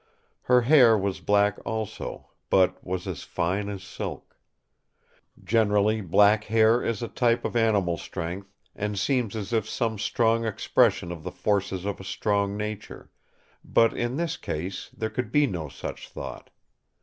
[0.41, 4.35] Her hair was black also, but was as fine as silk.
[5.43, 10.43] Generally black hair is a type of animal strength and seems as if some strong
[10.43, 13.11] expression of the forces of a strong nature;
[13.63, 16.49] but in this case there could be no such thought.